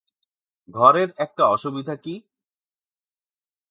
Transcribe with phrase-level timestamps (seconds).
[0.69, 2.13] ঘরের একটা অসুবিধা কি?